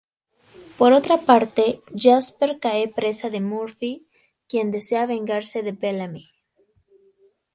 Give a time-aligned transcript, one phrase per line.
[0.79, 1.65] Por otra parte,
[2.03, 4.07] Jasper cae presa de Murphy,
[4.49, 6.27] quien desea vengarse de Bellamy.